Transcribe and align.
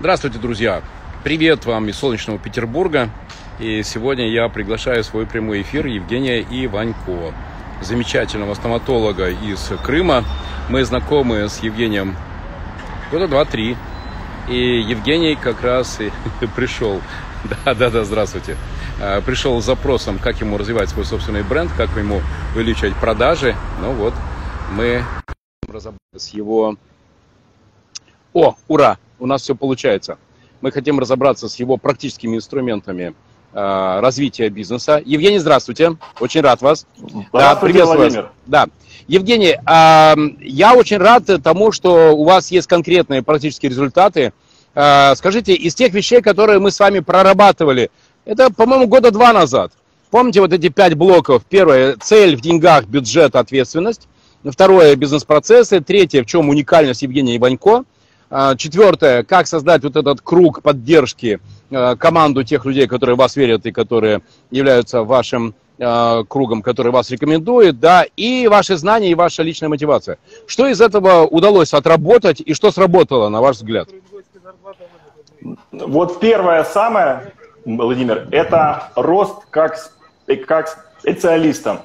Здравствуйте, 0.00 0.38
друзья! 0.38 0.80
Привет 1.24 1.66
вам 1.66 1.88
из 1.88 1.96
солнечного 1.96 2.38
Петербурга. 2.38 3.10
И 3.58 3.82
сегодня 3.82 4.28
я 4.28 4.48
приглашаю 4.48 5.02
в 5.02 5.06
свой 5.06 5.26
прямой 5.26 5.62
эфир 5.62 5.86
Евгения 5.86 6.40
Иванько, 6.40 7.34
замечательного 7.82 8.54
стоматолога 8.54 9.28
из 9.28 9.72
Крыма. 9.82 10.22
Мы 10.68 10.84
знакомы 10.84 11.48
с 11.48 11.58
Евгением 11.64 12.14
года 13.10 13.26
два-три. 13.26 13.76
И 14.48 14.80
Евгений 14.82 15.34
как 15.34 15.62
раз 15.62 15.98
и 16.00 16.12
пришел. 16.54 17.00
Да, 17.64 17.74
да, 17.74 17.90
да, 17.90 18.04
здравствуйте. 18.04 18.56
А, 19.00 19.20
пришел 19.20 19.60
с 19.60 19.64
запросом, 19.64 20.20
как 20.20 20.40
ему 20.40 20.58
развивать 20.58 20.90
свой 20.90 21.06
собственный 21.06 21.42
бренд, 21.42 21.72
как 21.76 21.90
ему 21.96 22.22
увеличивать 22.54 22.94
продажи. 22.94 23.56
Ну 23.80 23.90
вот, 23.94 24.14
мы 24.70 25.02
разобрались 25.66 25.98
с 26.16 26.28
его... 26.28 26.76
О, 28.32 28.54
ура! 28.68 28.96
У 29.18 29.26
нас 29.26 29.42
все 29.42 29.54
получается. 29.54 30.18
Мы 30.60 30.72
хотим 30.72 30.98
разобраться 30.98 31.48
с 31.48 31.56
его 31.56 31.76
практическими 31.76 32.36
инструментами 32.36 33.14
э, 33.52 34.00
развития 34.00 34.48
бизнеса. 34.48 35.02
Евгений, 35.04 35.38
здравствуйте. 35.38 35.96
Очень 36.20 36.40
рад 36.40 36.62
вас. 36.62 36.86
Здравствуйте, 36.96 37.28
да, 37.32 37.56
приветствую 37.56 37.98
Владимир. 37.98 38.22
Вас. 38.22 38.32
Да. 38.46 38.66
Евгений, 39.06 39.56
э, 39.56 40.14
я 40.40 40.74
очень 40.74 40.98
рад 40.98 41.24
тому, 41.42 41.72
что 41.72 42.16
у 42.16 42.24
вас 42.24 42.50
есть 42.50 42.66
конкретные 42.66 43.22
практические 43.22 43.70
результаты. 43.70 44.32
Э, 44.74 45.14
скажите, 45.16 45.54
из 45.54 45.74
тех 45.74 45.92
вещей, 45.92 46.20
которые 46.20 46.58
мы 46.58 46.70
с 46.70 46.78
вами 46.78 47.00
прорабатывали, 47.00 47.90
это, 48.24 48.52
по-моему, 48.52 48.86
года 48.86 49.10
два 49.10 49.32
назад. 49.32 49.72
Помните 50.10 50.40
вот 50.40 50.52
эти 50.52 50.68
пять 50.68 50.94
блоков? 50.94 51.44
Первое– 51.48 51.96
цель 52.00 52.36
в 52.36 52.40
деньгах, 52.40 52.86
бюджет, 52.86 53.36
ответственность. 53.36 54.08
Второе– 54.44 54.94
бизнес-процессы. 54.96 55.80
Третье– 55.80 56.22
в 56.24 56.26
чем 56.26 56.48
уникальность 56.48 57.02
Евгения 57.02 57.36
Иванько– 57.36 57.84
четвертое, 58.56 59.22
как 59.22 59.46
создать 59.46 59.82
вот 59.82 59.96
этот 59.96 60.20
круг 60.20 60.62
поддержки, 60.62 61.40
а, 61.70 61.96
команду 61.96 62.44
тех 62.44 62.64
людей, 62.64 62.86
которые 62.86 63.16
в 63.16 63.18
вас 63.18 63.36
верят 63.36 63.66
и 63.66 63.72
которые 63.72 64.22
являются 64.50 65.02
вашим 65.02 65.54
а, 65.80 66.24
кругом, 66.24 66.62
который 66.62 66.92
вас 66.92 67.10
рекомендует, 67.10 67.78
да, 67.78 68.04
и 68.16 68.48
ваши 68.48 68.76
знания, 68.76 69.10
и 69.10 69.14
ваша 69.14 69.42
личная 69.42 69.68
мотивация. 69.68 70.18
Что 70.46 70.66
из 70.66 70.80
этого 70.80 71.26
удалось 71.26 71.74
отработать 71.74 72.40
и 72.40 72.54
что 72.54 72.70
сработало, 72.70 73.28
на 73.28 73.40
ваш 73.40 73.56
взгляд? 73.56 73.88
Вот 75.70 76.20
первое 76.20 76.64
самое, 76.64 77.32
Владимир, 77.64 78.28
это 78.30 78.90
рост 78.96 79.44
как, 79.50 79.76
как 80.46 80.92
специалистом. 81.00 81.80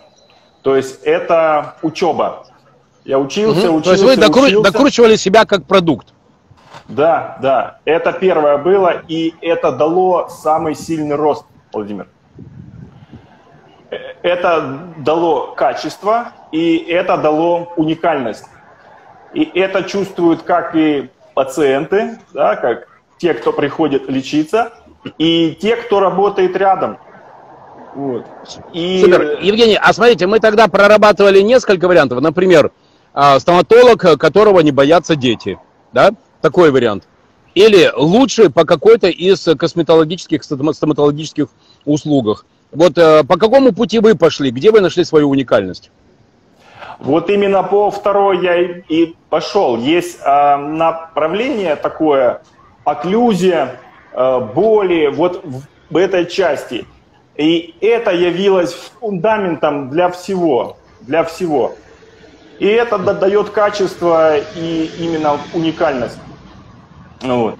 То 0.62 0.76
есть 0.76 1.02
это 1.04 1.76
учеба. 1.82 2.48
Я 3.06 3.20
учился, 3.20 3.70
угу. 3.70 3.80
учился, 3.80 3.84
То 3.84 3.92
есть 3.92 4.04
вы 4.04 4.16
докру... 4.16 4.44
учился. 4.44 4.72
докручивали 4.72 5.16
себя 5.17 5.45
как 5.45 5.66
продукт. 5.66 6.12
Да, 6.88 7.38
да, 7.42 7.80
это 7.86 8.12
первое 8.14 8.58
было, 8.58 9.02
и 9.08 9.34
это 9.42 9.72
дало 9.72 10.28
самый 10.30 10.76
сильный 10.76 11.16
рост, 11.16 11.46
Владимир. 11.72 12.08
Э, 13.90 13.98
это 14.22 14.80
дало 14.98 15.54
качество, 15.56 16.34
и 16.52 16.78
это 16.78 17.18
дало 17.18 17.74
уникальность. 17.78 18.46
И 19.34 19.44
это 19.44 19.84
чувствуют 19.84 20.44
как 20.44 20.76
и 20.76 21.10
пациенты, 21.34 22.20
да, 22.34 22.56
как 22.56 22.88
те, 23.18 23.34
кто 23.34 23.52
приходит 23.52 24.10
лечиться, 24.10 24.74
и 25.18 25.58
те, 25.60 25.76
кто 25.76 26.00
работает 26.00 26.56
рядом. 26.56 26.98
Вот. 27.96 28.26
И... 28.74 29.02
Супер. 29.02 29.40
Евгений, 29.42 29.78
а 29.82 29.94
смотрите, 29.94 30.28
мы 30.28 30.40
тогда 30.40 30.68
прорабатывали 30.68 31.42
несколько 31.42 31.88
вариантов. 31.88 32.22
Например, 32.22 32.72
а, 33.14 33.40
стоматолог, 33.40 34.00
которого 34.20 34.60
не 34.62 34.72
боятся 34.72 35.16
дети. 35.16 35.60
Да? 35.92 36.12
Такой 36.44 36.72
вариант. 36.72 37.08
Или 37.55 37.89
лучше 37.95 38.49
по 38.49 38.66
какой-то 38.66 39.08
из 39.08 39.47
косметологических, 39.58 40.44
стоматологических 40.44 41.47
услугах. 41.86 42.45
Вот 42.73 42.97
э, 42.97 43.23
по 43.23 43.38
какому 43.38 43.72
пути 43.72 43.99
вы 43.99 44.16
пошли? 44.16 44.52
Где 44.52 44.69
вы 44.69 44.81
нашли 44.81 45.05
свою 45.05 45.30
уникальность? 45.30 45.89
Вот 46.99 47.30
именно 47.30 47.64
по 47.64 47.89
второй 47.92 48.43
я 48.43 48.61
и, 48.61 49.15
пошел. 49.30 49.77
Есть 49.77 50.20
э, 50.20 50.58
направление 50.58 51.77
такое, 51.77 52.42
окклюзия, 52.83 53.80
э, 54.11 54.39
боли 54.53 55.08
вот 55.14 55.45
в 55.89 55.95
этой 55.95 56.26
части. 56.26 56.86
И 57.37 57.73
это 57.80 58.11
явилось 58.11 58.73
фундаментом 58.99 59.89
для 59.89 60.09
всего, 60.09 60.76
для 60.99 61.23
всего. 61.23 61.73
И 62.59 62.67
это 62.67 62.98
дает 62.98 63.49
качество 63.52 64.37
и 64.37 64.92
именно 64.99 65.39
уникальность. 65.53 66.17
Вот. 67.22 67.58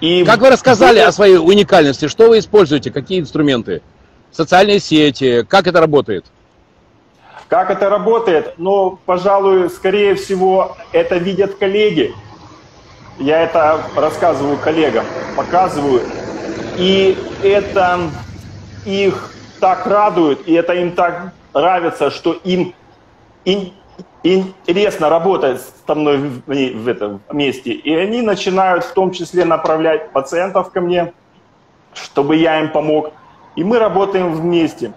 И 0.00 0.24
как 0.24 0.40
вы 0.40 0.50
рассказали 0.50 1.00
о 1.00 1.10
своей 1.10 1.36
уникальности, 1.36 2.06
что 2.08 2.28
вы 2.28 2.38
используете, 2.38 2.90
какие 2.90 3.20
инструменты? 3.20 3.82
Социальные 4.30 4.78
сети, 4.78 5.44
как 5.48 5.66
это 5.66 5.80
работает? 5.80 6.24
Как 7.48 7.70
это 7.70 7.88
работает? 7.88 8.54
Ну, 8.58 8.98
пожалуй, 9.06 9.70
скорее 9.70 10.14
всего, 10.14 10.76
это 10.92 11.16
видят 11.16 11.54
коллеги. 11.54 12.14
Я 13.18 13.42
это 13.42 13.82
рассказываю 13.96 14.58
коллегам, 14.58 15.04
показываю. 15.34 16.02
И 16.76 17.18
это 17.42 18.10
их 18.84 19.32
так 19.58 19.86
радует, 19.86 20.46
и 20.46 20.52
это 20.52 20.74
им 20.74 20.92
так 20.92 21.32
нравится, 21.52 22.10
что 22.10 22.32
им 22.32 22.74
интересно 24.22 25.08
работать 25.08 25.60
со 25.86 25.94
мной 25.94 26.18
в, 26.18 26.42
в 26.46 26.88
этом 26.88 27.20
месте. 27.32 27.72
И 27.72 27.94
они 27.94 28.22
начинают 28.22 28.84
в 28.84 28.92
том 28.92 29.12
числе 29.12 29.44
направлять 29.44 30.10
пациентов 30.10 30.70
ко 30.70 30.80
мне, 30.80 31.12
чтобы 31.94 32.36
я 32.36 32.60
им 32.60 32.70
помог. 32.70 33.12
И 33.56 33.64
мы 33.64 33.78
работаем 33.78 34.32
вместе. 34.32 34.92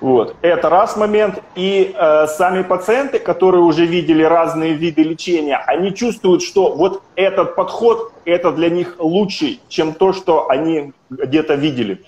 Вот. 0.00 0.36
Это 0.42 0.68
раз 0.68 0.96
момент. 0.96 1.42
И 1.54 1.94
э, 1.96 2.26
сами 2.26 2.62
пациенты, 2.62 3.18
которые 3.18 3.62
уже 3.62 3.86
видели 3.86 4.22
разные 4.22 4.74
виды 4.74 5.02
лечения, 5.02 5.56
они 5.56 5.94
чувствуют, 5.94 6.42
что 6.42 6.74
вот 6.74 7.02
этот 7.16 7.54
подход, 7.54 8.12
это 8.24 8.52
для 8.52 8.68
них 8.68 8.96
лучший, 8.98 9.60
чем 9.68 9.94
то, 9.94 10.12
что 10.12 10.50
они 10.50 10.92
где-то 11.08 11.54
видели. 11.54 12.02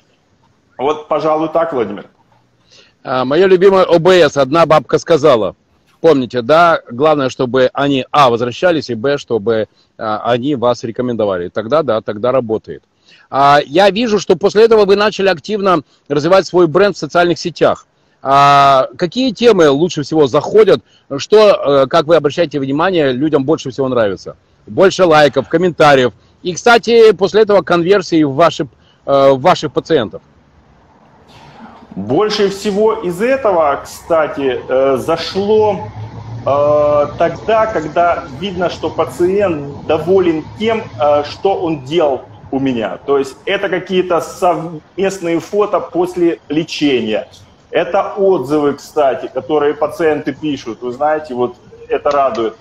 Вот, 0.77 1.09
пожалуй, 1.09 1.49
так, 1.49 1.73
Владимир. 1.73 2.07
А, 3.03 3.25
Мое 3.25 3.47
любимое 3.47 3.85
ОБС. 3.85 4.37
Одна 4.37 4.67
бабка 4.67 4.99
сказала– 4.99 5.55
Помните, 6.01 6.43
да, 6.43 6.81
главное, 6.91 7.29
чтобы 7.29 7.71
они, 7.73 8.07
а, 8.11 8.31
возвращались, 8.31 8.91
и, 8.91 8.95
б, 8.95 9.19
чтобы 9.19 9.69
а, 9.99 10.23
они 10.25 10.55
вас 10.55 10.85
рекомендовали. 10.85 11.49
Тогда, 11.49 11.83
да, 11.83 12.01
тогда 12.01 12.33
работает. 12.33 12.83
А, 13.31 13.61
я 13.65 13.91
вижу, 13.91 14.19
что 14.19 14.37
после 14.37 14.65
этого 14.65 14.85
вы 14.85 14.97
начали 14.97 15.29
активно 15.29 15.83
развивать 16.09 16.47
свой 16.47 16.67
бренд 16.67 16.97
в 16.97 16.99
социальных 16.99 17.39
сетях. 17.39 17.87
А, 18.23 18.89
какие 18.99 19.31
темы 19.33 19.71
лучше 19.71 20.03
всего 20.03 20.27
заходят? 20.27 20.83
Что, 21.17 21.83
э, 21.85 21.87
как 21.87 22.07
вы 22.07 22.17
обращаете 22.17 22.59
внимание, 22.59 23.13
людям 23.13 23.45
больше 23.45 23.71
всего 23.71 23.89
нравится? 23.89 24.37
Больше 24.67 25.05
лайков, 25.05 25.49
комментариев. 25.49 26.13
И, 26.43 26.53
кстати, 26.53 27.13
после 27.13 27.43
этого 27.43 27.63
конверсии 27.63 28.25
в, 28.25 28.33
ваши, 28.33 28.65
э, 29.07 29.31
в 29.31 29.41
ваших 29.41 29.73
пациентов. 29.73 30.23
Больше 31.97 32.51
всего 32.51 32.93
из 32.93 33.23
этого, 33.23 33.81
кстати, 33.83 34.61
э, 34.69 34.97
зашло 34.99 35.89
э, 36.45 37.07
тогда, 37.17 37.65
когда 37.65 38.25
видно, 38.39 38.69
что 38.69 38.91
пациент 38.91 39.87
доволен 39.87 40.45
тем, 40.59 40.83
э, 41.01 41.25
что 41.25 41.55
он 41.55 41.87
делал 41.87 42.21
у 42.51 42.59
меня. 42.59 42.99
То 43.07 43.17
есть 43.17 43.39
это 43.47 43.71
какие-то 43.71 44.21
совместные 44.21 45.41
фото 45.41 45.81
после 45.81 46.39
лечения. 46.51 47.29
Это 47.71 48.13
отзывы, 48.13 48.75
кстати, 48.75 49.31
которые 49.33 49.73
пациенты 49.73 50.35
пишут. 50.35 50.83
Вы 50.83 50.93
знаете, 50.93 51.33
вот 51.33 51.57
это 51.89 52.11
радует. 52.11 52.57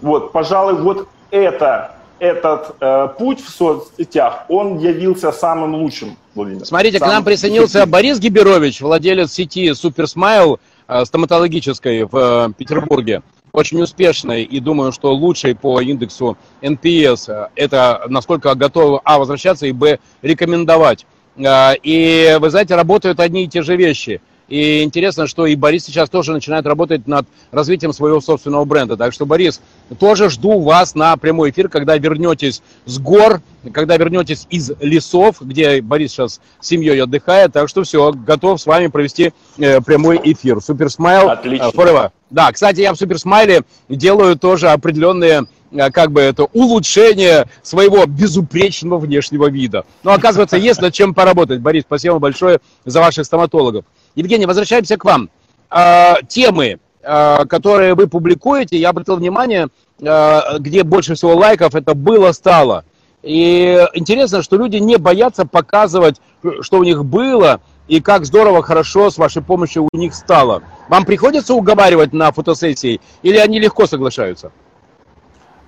Вот, 0.00 0.32
пожалуй, 0.32 0.72
вот 0.72 1.06
это 1.30 1.97
этот 2.18 2.76
э, 2.80 3.08
путь 3.18 3.40
в 3.40 3.48
соцсетях, 3.48 4.44
он 4.48 4.78
явился 4.78 5.32
самым 5.32 5.74
лучшим, 5.74 6.16
Владимир. 6.34 6.64
Смотрите, 6.64 6.98
самым 6.98 7.10
к 7.10 7.14
нам 7.14 7.24
присоединился 7.24 7.86
Борис 7.86 8.18
Гиберович, 8.18 8.80
владелец 8.80 9.32
сети 9.32 9.72
Суперсмайл 9.72 10.60
э, 10.86 11.04
стоматологической 11.04 12.04
в 12.04 12.16
э, 12.48 12.52
Петербурге. 12.56 13.22
Очень 13.52 13.80
успешной 13.82 14.42
и 14.42 14.60
думаю, 14.60 14.92
что 14.92 15.12
лучшей 15.12 15.54
по 15.54 15.80
индексу 15.80 16.36
NPS. 16.60 17.50
Это 17.54 18.04
насколько 18.08 18.54
готовы, 18.54 19.00
а, 19.04 19.18
возвращаться, 19.18 19.66
и, 19.66 19.72
б, 19.72 19.98
рекомендовать. 20.22 21.06
Э, 21.36 21.74
и, 21.82 22.36
вы 22.40 22.50
знаете, 22.50 22.74
работают 22.74 23.20
одни 23.20 23.44
и 23.44 23.48
те 23.48 23.62
же 23.62 23.76
вещи– 23.76 24.20
и 24.48 24.82
интересно, 24.82 25.26
что 25.26 25.46
и 25.46 25.54
Борис 25.56 25.84
сейчас 25.84 26.08
тоже 26.08 26.32
начинает 26.32 26.66
работать 26.66 27.06
над 27.06 27.26
развитием 27.50 27.92
своего 27.92 28.20
собственного 28.20 28.64
бренда. 28.64 28.96
Так 28.96 29.12
что, 29.12 29.26
Борис, 29.26 29.60
тоже 29.98 30.30
жду 30.30 30.60
вас 30.60 30.94
на 30.94 31.16
прямой 31.16 31.50
эфир, 31.50 31.68
когда 31.68 31.96
вернетесь 31.98 32.62
с 32.86 32.98
гор, 32.98 33.42
когда 33.72 33.96
вернетесь 33.96 34.46
из 34.48 34.72
лесов, 34.80 35.36
где 35.40 35.82
Борис 35.82 36.12
сейчас 36.12 36.40
с 36.60 36.66
семьей 36.66 37.02
отдыхает. 37.02 37.52
Так 37.52 37.68
что 37.68 37.82
все, 37.82 38.12
готов 38.12 38.60
с 38.60 38.66
вами 38.66 38.86
провести 38.86 39.32
э, 39.58 39.82
прямой 39.82 40.18
эфир. 40.24 40.62
Суперсмайл. 40.62 41.28
Отлично. 41.28 41.66
Forever. 41.66 42.10
Да, 42.30 42.50
кстати, 42.50 42.80
я 42.80 42.92
в 42.92 42.96
Суперсмайле 42.96 43.62
делаю 43.88 44.36
тоже 44.38 44.70
определенные 44.70 45.44
э, 45.72 45.90
как 45.90 46.10
бы 46.10 46.22
это 46.22 46.44
улучшение 46.44 47.48
своего 47.62 48.06
безупречного 48.06 48.98
внешнего 48.98 49.50
вида. 49.50 49.84
Но 50.02 50.12
оказывается, 50.12 50.56
есть 50.56 50.80
над 50.80 50.94
чем 50.94 51.12
поработать. 51.12 51.60
Борис, 51.60 51.84
спасибо 51.86 52.18
большое 52.18 52.60
за 52.86 53.00
ваших 53.00 53.26
стоматологов. 53.26 53.84
Евгений, 54.14 54.46
возвращаемся 54.46 54.96
к 54.96 55.04
вам. 55.04 55.30
Э, 55.70 56.14
темы, 56.28 56.78
э, 57.02 57.44
которые 57.46 57.94
вы 57.94 58.06
публикуете, 58.06 58.78
я 58.78 58.90
обратил 58.90 59.16
внимание, 59.16 59.68
э, 60.00 60.40
где 60.58 60.82
больше 60.82 61.14
всего 61.14 61.34
лайков, 61.34 61.74
это 61.74 61.94
было-стало. 61.94 62.84
И 63.22 63.86
интересно, 63.94 64.42
что 64.42 64.56
люди 64.56 64.76
не 64.76 64.96
боятся 64.96 65.44
показывать, 65.44 66.20
что 66.60 66.78
у 66.78 66.84
них 66.84 67.04
было, 67.04 67.60
и 67.88 68.00
как 68.00 68.24
здорово, 68.24 68.62
хорошо 68.62 69.10
с 69.10 69.18
вашей 69.18 69.42
помощью 69.42 69.88
у 69.92 69.96
них 69.96 70.14
стало. 70.14 70.62
Вам 70.88 71.04
приходится 71.04 71.54
уговаривать 71.54 72.12
на 72.12 72.30
фотосессии, 72.32 73.00
или 73.22 73.36
они 73.36 73.58
легко 73.58 73.86
соглашаются? 73.86 74.52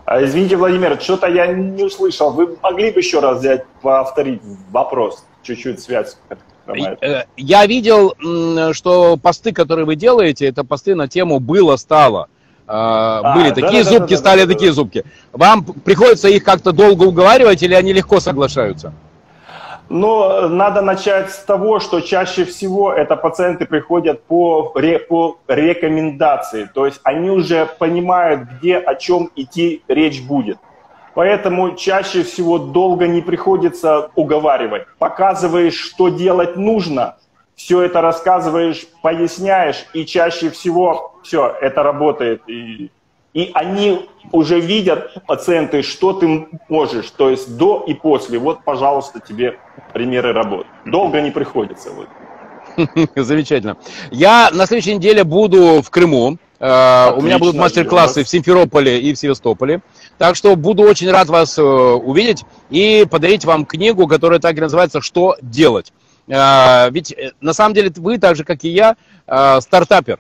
А, 0.04 0.22
извините, 0.24 0.56
Владимир, 0.56 1.00
что-то 1.00 1.28
я 1.28 1.46
не 1.46 1.84
услышал. 1.84 2.32
Вы 2.32 2.56
могли 2.62 2.90
бы 2.90 3.00
еще 3.00 3.20
раз 3.20 3.38
взять, 3.38 3.64
повторить 3.80 4.42
вопрос? 4.70 5.24
Чуть-чуть 5.42 5.80
связь. 5.80 6.16
Э, 6.74 7.24
я 7.36 7.66
видел, 7.66 8.14
что 8.72 9.16
посты, 9.16 9.52
которые 9.52 9.86
вы 9.86 9.96
делаете, 9.96 10.46
это 10.46 10.64
посты 10.64 10.94
на 10.94 11.08
тему 11.08 11.40
«было-стало». 11.40 12.28
А, 12.72 13.20
а, 13.24 13.34
Были 13.34 13.50
такие 13.50 13.82
да, 13.82 13.90
зубки, 13.90 14.14
да, 14.14 14.16
стали 14.16 14.44
да, 14.44 14.52
такие 14.52 14.72
зубки. 14.72 15.04
Вам 15.32 15.64
приходится 15.64 16.28
их 16.28 16.44
как-то 16.44 16.70
долго 16.70 17.02
уговаривать 17.02 17.64
или 17.64 17.74
они 17.74 17.92
легко 17.92 18.20
соглашаются? 18.20 18.92
Но 19.88 20.48
надо 20.48 20.82
начать 20.82 21.32
с 21.32 21.38
того, 21.38 21.80
что 21.80 22.00
чаще 22.00 22.44
всего 22.44 22.92
это 22.92 23.16
пациенты 23.16 23.66
приходят 23.66 24.22
по, 24.22 24.62
по 24.62 25.40
рекомендации. 25.48 26.70
То 26.72 26.86
есть 26.86 27.00
они 27.02 27.28
уже 27.28 27.66
понимают, 27.66 28.48
где, 28.48 28.76
о 28.76 28.94
чем 28.94 29.32
идти 29.34 29.82
речь 29.88 30.22
будет. 30.22 30.58
Поэтому 31.14 31.76
чаще 31.76 32.22
всего 32.22 32.58
долго 32.58 33.06
не 33.06 33.20
приходится 33.20 34.10
уговаривать. 34.14 34.86
Показываешь, 34.98 35.74
что 35.74 36.08
делать 36.08 36.56
нужно, 36.56 37.16
все 37.56 37.82
это 37.82 38.00
рассказываешь, 38.00 38.86
поясняешь, 39.02 39.86
и 39.92 40.06
чаще 40.06 40.50
всего 40.50 41.14
все, 41.22 41.54
это 41.60 41.82
работает. 41.82 42.42
И 42.48 42.90
и 43.32 43.50
они 43.54 44.08
уже 44.32 44.58
видят, 44.58 45.14
пациенты, 45.26 45.82
что 45.82 46.12
ты 46.12 46.48
можешь, 46.68 47.10
то 47.10 47.30
есть 47.30 47.56
до 47.56 47.84
и 47.86 47.94
после. 47.94 48.38
Вот, 48.38 48.64
пожалуйста, 48.64 49.20
тебе 49.20 49.58
примеры 49.92 50.32
работ. 50.32 50.66
Долго 50.84 51.20
не 51.20 51.30
приходится. 51.30 51.90
Вот. 51.90 52.08
Замечательно. 53.14 53.76
Я 54.10 54.50
на 54.52 54.66
следующей 54.66 54.96
неделе 54.96 55.22
буду 55.22 55.80
в 55.80 55.90
Крыму. 55.90 56.38
Отлично, 56.60 57.16
У 57.16 57.22
меня 57.22 57.38
будут 57.38 57.56
мастер-классы 57.56 58.22
в 58.22 58.28
Симферополе 58.28 59.00
и 59.00 59.14
в 59.14 59.18
Севастополе. 59.18 59.80
Так 60.18 60.36
что 60.36 60.54
буду 60.56 60.82
очень 60.82 61.10
рад 61.10 61.28
вас 61.28 61.56
э, 61.58 61.62
увидеть 61.62 62.44
и 62.68 63.06
подарить 63.10 63.46
вам 63.46 63.64
книгу, 63.64 64.06
которая 64.06 64.40
так 64.40 64.58
и 64.58 64.60
называется 64.60 65.00
«Что 65.00 65.36
делать?». 65.40 65.90
Э, 66.28 66.90
ведь 66.90 67.12
э, 67.12 67.32
на 67.40 67.54
самом 67.54 67.74
деле 67.74 67.90
вы, 67.96 68.18
так 68.18 68.36
же 68.36 68.44
как 68.44 68.62
и 68.64 68.68
я, 68.68 68.96
стартапер. 69.60 70.18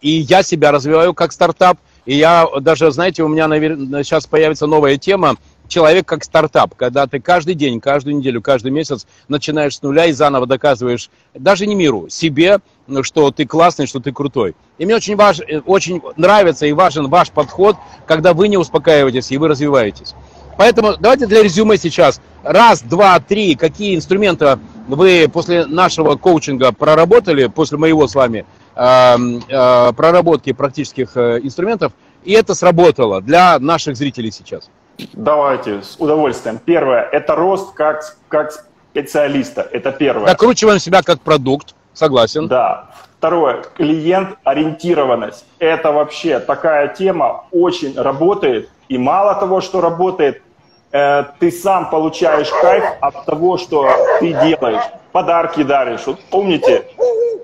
И 0.00 0.24
я 0.28 0.42
себя 0.44 0.70
развиваю 0.70 1.12
как 1.12 1.32
стартап– 1.32 1.78
и 2.06 2.16
я 2.16 2.46
даже, 2.60 2.90
знаете, 2.90 3.22
у 3.22 3.28
меня 3.28 3.46
наверное, 3.46 4.02
сейчас 4.02 4.26
появится 4.26 4.66
новая 4.66 4.96
тема 4.96 5.36
человек 5.70 6.06
как 6.06 6.24
стартап, 6.24 6.74
когда 6.74 7.06
ты 7.06 7.20
каждый 7.20 7.54
день, 7.54 7.80
каждую 7.80 8.16
неделю, 8.16 8.42
каждый 8.42 8.70
месяц 8.70 9.06
начинаешь 9.28 9.76
с 9.76 9.82
нуля 9.82 10.06
и 10.06 10.12
заново 10.12 10.46
доказываешь 10.46 11.08
даже 11.32 11.66
не 11.66 11.74
миру, 11.74 12.08
себе, 12.10 12.58
что 13.02 13.30
ты 13.30 13.46
классный, 13.46 13.86
что 13.86 14.00
ты 14.00 14.12
крутой. 14.12 14.54
И 14.76 14.84
мне 14.84 14.96
очень, 14.96 15.16
важ, 15.16 15.40
очень 15.64 16.02
нравится 16.16 16.66
и 16.66 16.72
важен 16.72 17.08
ваш 17.08 17.30
подход, 17.30 17.76
когда 18.06 18.34
вы 18.34 18.48
не 18.48 18.58
успокаиваетесь 18.58 19.30
и 19.30 19.38
вы 19.38 19.48
развиваетесь. 19.48 20.14
Поэтому 20.58 20.96
давайте 20.98 21.26
для 21.26 21.42
резюме 21.42 21.78
сейчас. 21.78 22.20
Раз, 22.42 22.82
два, 22.82 23.18
три, 23.20 23.54
какие 23.54 23.96
инструменты 23.96 24.58
вы 24.88 25.30
после 25.32 25.64
нашего 25.64 26.16
коучинга 26.16 26.72
проработали, 26.72 27.46
после 27.46 27.78
моего 27.78 28.06
с 28.06 28.14
вами, 28.14 28.44
Эм, 28.76 29.42
э, 29.46 29.92
проработки 29.92 30.52
практических 30.52 31.14
э, 31.14 31.40
инструментов, 31.42 31.92
и 32.24 32.32
это 32.32 32.54
сработало 32.54 33.20
для 33.20 33.58
наших 33.58 33.94
зрителей 33.94 34.30
сейчас. 34.30 34.70
Давайте, 35.12 35.82
с 35.82 35.96
удовольствием. 35.98 36.58
Первое– 36.64 37.02
это 37.12 37.34
рост 37.34 37.74
как, 37.74 38.16
как 38.28 38.52
специалиста, 38.90 39.62
это 39.70 39.92
первое. 39.92 40.26
Накручиваем 40.26 40.78
себя 40.78 41.02
как 41.02 41.20
продукт, 41.20 41.74
согласен. 41.92 42.48
Да. 42.48 42.90
Второе– 43.18 43.62
клиент-ориентированность. 43.76 45.44
Это 45.58 45.92
вообще 45.92 46.40
такая 46.40 46.88
тема, 46.88 47.44
очень 47.52 47.94
работает. 48.00 48.70
И 48.88 48.96
мало 48.96 49.34
того, 49.34 49.60
что 49.60 49.82
работает, 49.82 50.42
э, 50.90 51.24
ты 51.38 51.50
сам 51.50 51.90
получаешь 51.90 52.48
кайф 52.48 52.84
от 53.00 53.26
того, 53.26 53.58
что 53.58 53.86
ты 54.20 54.32
делаешь. 54.32 54.82
Подарки 55.12 55.62
даришь. 55.62 56.06
Вот 56.06 56.18
помните, 56.30 56.86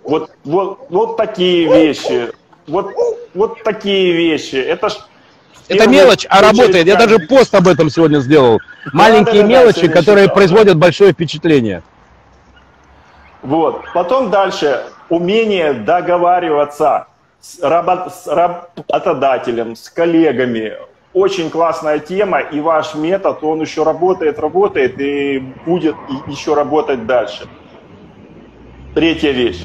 вот, 0.02 0.31
вот, 0.44 0.87
вот 0.88 1.17
такие 1.19 1.69
вещи. 1.69 2.32
Вот, 2.67 2.94
вот 3.35 3.62
такие 3.62 4.12
вещи. 4.12 4.56
Это 4.56 4.88
ж 4.88 4.94
это 5.68 5.88
мелочь, 5.88 6.26
а 6.28 6.40
работает. 6.42 6.86
Я 6.86 6.96
даже 6.96 7.18
пост 7.18 7.54
об 7.54 7.68
этом 7.68 7.90
сегодня 7.90 8.18
сделал. 8.20 8.60
Маленькие 8.92 9.42
мелочи, 9.42 9.88
которые 9.88 10.28
производят 10.28 10.76
большое 10.76 11.12
впечатление. 11.12 11.82
Вот. 13.42 13.84
Потом 13.94 14.30
дальше. 14.30 14.84
Умение 15.08 15.72
договариваться 15.72 17.06
с, 17.40 17.60
работ, 17.62 18.12
с 18.12 18.26
работодателем, 18.26 19.76
с 19.76 19.88
коллегами. 19.88 20.74
Очень 21.12 21.48
классная 21.48 22.00
тема, 22.00 22.40
и 22.40 22.60
ваш 22.60 22.94
метод, 22.94 23.42
он 23.42 23.60
еще 23.60 23.84
работает, 23.84 24.38
работает 24.38 25.00
и 25.00 25.38
будет 25.64 25.94
еще 26.26 26.54
работать 26.54 27.06
дальше. 27.06 27.46
Третья 28.94 29.30
вещь. 29.30 29.64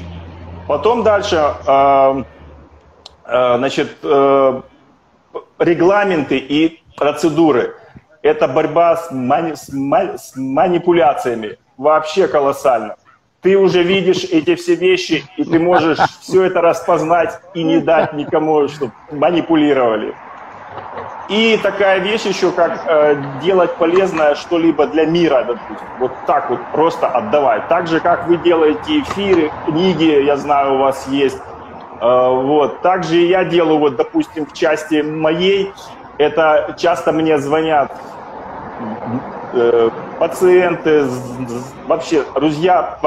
Потом 0.68 1.02
дальше, 1.02 1.36
э, 1.66 2.22
э, 3.26 3.56
значит, 3.58 3.96
э, 4.02 4.62
регламенты 5.58 6.36
и 6.36 6.82
процедуры. 6.96 7.74
Это 8.22 8.46
борьба 8.48 8.96
с, 8.96 9.10
мани, 9.10 9.54
с, 9.54 9.72
мани, 9.72 10.16
с 10.16 10.36
манипуляциями. 10.36 11.58
Вообще 11.76 12.28
колоссально. 12.28 12.96
Ты 13.40 13.58
уже 13.58 13.82
видишь 13.82 14.22
эти 14.22 14.54
все 14.54 14.76
вещи, 14.76 15.24
и 15.36 15.42
ты 15.42 15.58
можешь 15.58 15.98
все 16.20 16.44
это 16.44 16.60
распознать 16.60 17.40
и 17.54 17.64
не 17.64 17.80
дать 17.80 18.12
никому, 18.12 18.68
чтобы 18.68 18.92
манипулировали. 19.10 20.14
И 21.28 21.58
такая 21.62 21.98
вещь 22.00 22.22
еще, 22.22 22.52
как 22.52 22.84
э, 22.86 23.16
делать 23.42 23.74
полезное 23.76 24.34
что-либо 24.34 24.86
для 24.86 25.06
мира, 25.06 25.44
допустим. 25.44 25.86
Вот 25.98 26.12
так 26.26 26.50
вот 26.50 26.60
просто 26.72 27.08
отдавать. 27.08 27.68
Так 27.68 27.86
же, 27.86 28.00
как 28.00 28.28
вы 28.28 28.36
делаете 28.36 29.00
эфиры, 29.00 29.50
книги, 29.66 30.24
я 30.24 30.36
знаю, 30.36 30.74
у 30.74 30.78
вас 30.78 31.08
есть. 31.08 31.38
Э, 32.02 32.30
вот. 32.30 32.82
Также 32.82 33.16
я 33.16 33.44
делаю, 33.44 33.78
вот, 33.78 33.96
допустим, 33.96 34.44
в 34.44 34.52
части 34.52 35.02
моей, 35.02 35.72
это 36.18 36.74
часто 36.76 37.12
мне 37.12 37.38
звонят 37.38 37.92
э, 39.52 39.90
пациенты, 40.18 41.06
вообще 41.86 42.24
друзья, 42.34 42.98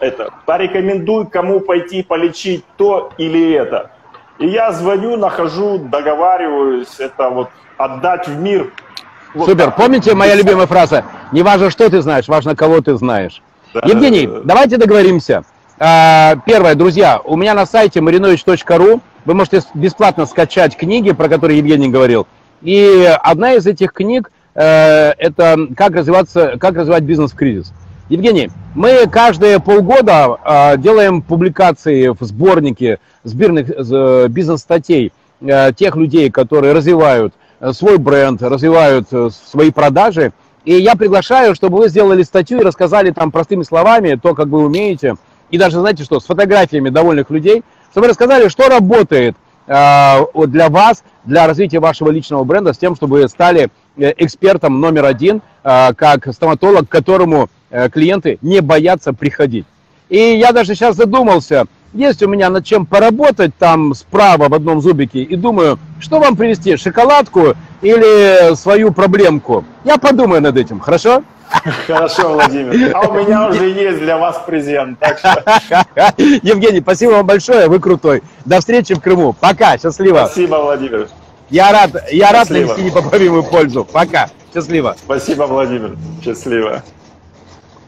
это, 0.00 0.30
порекомендуй, 0.44 1.26
кому 1.28 1.60
пойти 1.60 2.02
полечить 2.02 2.62
то 2.76 3.10
или 3.16 3.52
это. 3.52 3.90
И 4.38 4.46
я 4.46 4.72
звоню, 4.72 5.16
нахожу, 5.16 5.78
договариваюсь, 5.78 7.00
это 7.00 7.30
вот 7.30 7.48
отдать 7.78 8.28
в 8.28 8.38
мир. 8.38 8.70
Вот 9.32 9.48
Супер. 9.48 9.66
Так. 9.66 9.76
Помните 9.76 10.14
моя 10.14 10.34
любимая 10.34 10.66
фраза? 10.66 11.04
Не 11.32 11.42
важно, 11.42 11.70
что 11.70 11.88
ты 11.88 12.02
знаешь, 12.02 12.28
важно, 12.28 12.54
кого 12.54 12.82
ты 12.82 12.96
знаешь. 12.96 13.40
Да, 13.72 13.80
Евгений, 13.84 14.26
да, 14.26 14.34
да. 14.34 14.40
давайте 14.44 14.76
договоримся. 14.76 15.44
А, 15.82 16.36
первое, 16.44 16.74
друзья, 16.74 17.22
у 17.24 17.36
меня 17.36 17.54
на 17.54 17.64
сайте 17.64 18.00
marinovich.ru 18.00 19.00
вы 19.24 19.34
можете 19.34 19.62
бесплатно 19.72 20.26
скачать 20.26 20.76
книги, 20.76 21.12
про 21.12 21.26
которые 21.30 21.56
Евгений 21.56 21.88
говорил. 21.88 22.26
И 22.60 23.10
одна 23.22 23.54
из 23.54 23.66
этих 23.66 23.94
книг 23.94 24.30
э, 24.54 24.62
это 25.16 25.56
как 25.74 25.94
развиваться, 25.94 26.58
как 26.60 26.74
развивать 26.74 27.04
бизнес 27.04 27.32
в 27.32 27.34
кризис. 27.34 27.72
Евгений, 28.10 28.50
мы 28.74 29.06
каждые 29.06 29.58
полгода 29.58 30.36
э, 30.44 30.76
делаем 30.76 31.22
публикации 31.22 32.08
в 32.08 32.22
сборнике 32.26 32.98
сборных 33.24 33.70
э, 33.70 34.26
бизнес-статей 34.28 35.14
э, 35.40 35.72
тех 35.72 35.96
людей, 35.96 36.30
которые 36.30 36.74
развивают 36.74 37.32
э, 37.58 37.72
свой 37.72 37.96
бренд, 37.96 38.42
развивают 38.42 39.06
э, 39.12 39.30
свои 39.30 39.70
продажи. 39.70 40.34
И 40.66 40.74
я 40.74 40.94
приглашаю, 40.94 41.54
чтобы 41.54 41.78
вы 41.78 41.88
сделали 41.88 42.22
статью 42.22 42.60
и 42.60 42.64
рассказали 42.64 43.12
там 43.12 43.32
простыми 43.32 43.62
словами 43.62 44.20
то, 44.22 44.34
как 44.34 44.48
вы 44.48 44.62
умеете. 44.62 45.14
И 45.50 45.58
даже, 45.58 45.80
знаете 45.80 46.04
что, 46.04 46.20
с 46.20 46.26
фотографиями 46.26 46.90
довольных 46.90 47.30
людей, 47.30 47.62
чтобы 47.90 48.08
рассказали, 48.08 48.48
что 48.48 48.68
работает 48.68 49.36
э, 49.66 50.16
для 50.46 50.68
вас, 50.68 51.02
для 51.24 51.46
развития 51.46 51.80
вашего 51.80 52.10
личного 52.10 52.44
бренда, 52.44 52.72
с 52.72 52.78
тем, 52.78 52.96
чтобы 52.96 53.20
вы 53.20 53.28
стали 53.28 53.68
э, 53.96 54.12
экспертом 54.16 54.80
номер 54.80 55.04
один, 55.06 55.42
э, 55.64 55.94
как 55.94 56.32
стоматолог, 56.32 56.88
которому 56.88 57.48
Э, 57.70 57.88
клиенты 57.88 58.38
не 58.42 58.60
боятся 58.60 59.12
приходить. 59.12 59.64
И 60.08 60.18
я 60.18 60.50
даже 60.50 60.74
сейчас 60.74 60.96
задумался, 60.96 61.66
есть 61.92 62.20
у 62.20 62.28
меня 62.28 62.50
над 62.50 62.64
чем 62.64 62.84
поработать 62.84 63.52
там 63.56 63.94
справа 63.94 64.48
в 64.48 64.54
одном 64.54 64.80
зубике, 64.80 65.22
и 65.22 65.36
думаю, 65.36 65.78
что 66.00 66.18
вам 66.18 66.36
привезти, 66.36 66.76
шоколадку 66.76 67.54
или 67.80 68.56
свою 68.56 68.92
проблемку. 68.92 69.64
Я 69.84 69.98
подумаю 69.98 70.42
над 70.42 70.56
этим, 70.56 70.80
хорошо? 70.80 71.22
Хорошо, 71.86 72.34
Владимир. 72.34 72.96
А 72.96 73.08
у 73.08 73.14
меня 73.14 73.48
уже 73.48 73.68
есть 73.68 73.98
для 73.98 74.18
вас 74.18 74.40
презент. 74.46 74.98
Так 74.98 75.18
что... 75.18 75.44
Евгений, 76.42 76.80
спасибо 76.80 77.12
вам 77.12 77.26
большое, 77.26 77.68
вы 77.68 77.80
крутой. 77.80 78.22
До 78.44 78.60
встречи 78.60 78.94
в 78.94 79.00
Крыму. 79.00 79.32
Пока, 79.32 79.76
счастливо. 79.78 80.26
Спасибо, 80.26 80.56
Владимир. 80.56 81.08
Я 81.50 81.72
рад, 81.72 81.90
я 82.12 82.30
рад 82.30 82.46
Счастливо. 82.46 82.68
нанести 82.74 82.84
непоправимую 82.84 83.42
пользу. 83.42 83.84
Пока, 83.84 84.30
счастливо. 84.54 84.96
Спасибо, 85.02 85.44
Владимир. 85.44 85.96
Счастливо. 86.24 86.84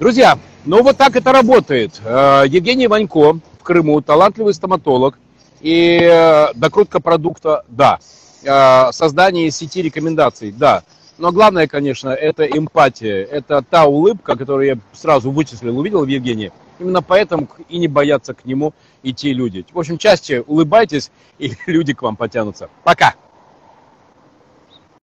Друзья, 0.01 0.37
ну 0.65 0.83
вот 0.83 0.97
так 0.97 1.15
это 1.15 1.33
работает. 1.33 2.01
Э, 2.05 2.43
Евгений 2.47 2.89
Ванько 2.89 3.35
в 3.35 3.63
Крыму, 3.63 4.01
талантливый 4.01 4.53
стоматолог. 4.53 5.17
И 5.61 6.01
э, 6.03 6.49
докрутка 6.55 6.99
продукта, 6.99 7.65
да. 7.69 8.01
Э, 8.43 8.91
Создание 8.91 9.49
сети 9.53 9.81
рекомендаций, 9.81 10.51
да. 10.51 10.83
Но 11.19 11.31
главное, 11.31 11.67
конечно, 11.67 12.09
это 12.09 12.45
эмпатия. 12.45 13.25
Это 13.25 13.63
та 13.63 13.85
улыбка, 13.85 14.37
которую 14.37 14.67
я 14.67 14.79
сразу 14.93 15.31
вычислил, 15.31 15.79
увидел 15.79 16.05
в 16.05 16.09
Евгении. 16.09 16.53
Именно 16.79 17.03
поэтому 17.03 17.49
и 17.69 17.79
не 17.79 17.89
боятся 17.89 18.35
к 18.35 18.45
нему 18.45 18.75
идти 19.03 19.33
люди. 19.33 19.65
В 19.73 19.79
общем, 19.79 19.99
чаще 19.99 20.43
улыбайтесь, 20.47 21.11
и 21.39 21.53
люди 21.67 21.93
к 21.95 22.03
вам 22.03 22.17
потянутся. 22.17 22.69
Пока! 22.83 23.15